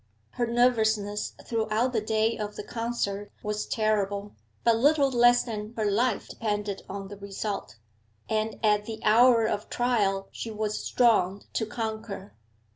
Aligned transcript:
Her 0.31 0.47
nervousness 0.47 1.33
throughout 1.45 1.93
the 1.93 2.01
day 2.01 2.35
of 2.35 2.55
the 2.55 2.63
concert 2.63 3.31
was 3.43 3.67
terrible, 3.67 4.33
but 4.63 4.77
little 4.77 5.11
less 5.11 5.43
than 5.43 5.75
her 5.77 5.85
life 5.85 6.27
depended 6.29 6.81
on 6.89 7.09
the 7.09 7.17
result, 7.17 7.75
and 8.27 8.59
at 8.63 8.85
the 8.85 8.99
hour 9.03 9.45
of 9.45 9.69
trial 9.69 10.27
she 10.31 10.49
was 10.49 10.83
strong 10.83 11.43
to 11.53 11.67
conquer. 11.67 12.33